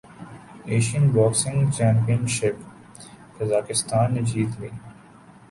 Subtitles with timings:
[0.69, 2.57] Asian boxing championship
[3.37, 4.69] Kazakhstan نے جیت لی